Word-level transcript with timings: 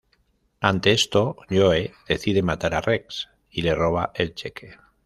Ante 0.61 0.93
esto, 0.93 1.35
Joe 1.47 1.93
decide 2.07 2.41
matar 2.41 2.73
a 2.73 2.81
Rex 2.81 3.29
y 3.51 3.61
le 3.61 3.75
roba 3.75 4.11
el 4.15 4.33
cheque. 4.33 4.79